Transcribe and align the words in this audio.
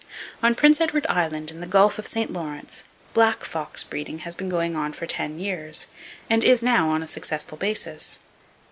On 0.41 0.55
Prince 0.55 0.81
Edward 0.81 1.05
Island, 1.09 1.51
in 1.51 1.61
the 1.61 1.67
Gulf 1.67 1.99
of 1.99 2.07
St. 2.07 2.33
Lawrence, 2.33 2.85
black 3.13 3.45
fox 3.45 3.83
breeding 3.83 4.17
has 4.25 4.33
been 4.33 4.49
going 4.49 4.75
on 4.75 4.93
for 4.93 5.05
ten 5.05 5.37
years, 5.37 5.85
and 6.27 6.43
is 6.43 6.63
now 6.63 6.89
on 6.89 7.03
a 7.03 7.07
successful 7.07 7.55
basis. 7.59 8.17